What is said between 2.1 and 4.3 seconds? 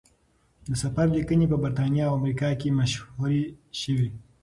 امریکا کې مشهورې شوې.